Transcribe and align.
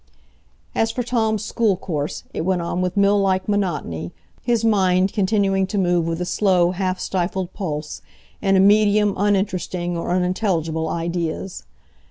As 0.73 0.89
for 0.89 1.03
Tom's 1.03 1.45
school 1.45 1.77
course, 1.77 2.23
it 2.33 2.41
went 2.41 2.63
on 2.63 2.81
with 2.81 2.97
mill 2.97 3.19
like 3.21 3.47
monotony, 3.47 4.09
his 4.41 4.65
mind 4.65 5.13
continuing 5.13 5.67
to 5.67 5.77
move 5.77 6.07
with 6.07 6.19
a 6.19 6.25
slow, 6.25 6.71
half 6.71 6.99
stifled 6.99 7.53
pulse 7.53 8.01
in 8.41 8.55
a 8.55 8.59
medium 8.59 9.09
of 9.09 9.17
uninteresting 9.19 9.95
or 9.95 10.09
unintelligible 10.09 10.89
ideas. 10.89 11.65